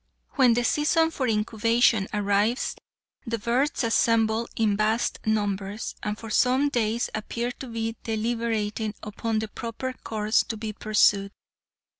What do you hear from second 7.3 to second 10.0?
to be deliberating upon the proper